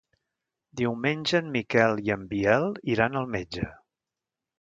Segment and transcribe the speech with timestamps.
[0.79, 2.65] Diumenge en Miquel i en Biel
[2.95, 3.69] iran al metge.